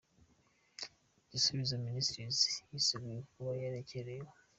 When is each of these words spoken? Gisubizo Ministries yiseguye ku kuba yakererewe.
Gisubizo 1.31 1.73
Ministries 1.85 2.37
yiseguye 2.71 3.17
ku 3.25 3.29
kuba 3.35 3.51
yakererewe. 3.61 4.31